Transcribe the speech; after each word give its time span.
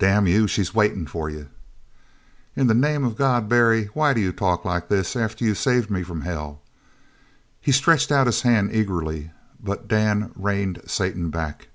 "Damn 0.00 0.26
you, 0.26 0.48
she's 0.48 0.74
waitin' 0.74 1.06
for 1.06 1.30
you." 1.30 1.46
"In 2.56 2.66
the 2.66 2.74
name 2.74 3.04
of 3.04 3.14
God, 3.14 3.48
Barry, 3.48 3.84
why 3.94 4.12
do 4.12 4.20
you 4.20 4.32
talk 4.32 4.64
like 4.64 4.88
this 4.88 5.14
after 5.14 5.44
you've 5.44 5.58
saved 5.58 5.88
me 5.92 6.02
from 6.02 6.22
hell?" 6.22 6.60
He 7.60 7.70
stretched 7.70 8.10
out 8.10 8.26
his 8.26 8.42
hand 8.42 8.74
eagerly, 8.74 9.30
but 9.62 9.86
Dan 9.86 10.32
reined 10.34 10.82
Satan 10.86 11.30
back. 11.30 11.68